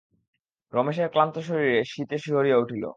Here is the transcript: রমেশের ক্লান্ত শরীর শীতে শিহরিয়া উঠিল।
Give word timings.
রমেশের 0.73 1.07
ক্লান্ত 1.09 1.35
শরীর 1.39 1.73
শীতে 1.85 2.15
শিহরিয়া 2.17 2.57
উঠিল। 2.57 2.83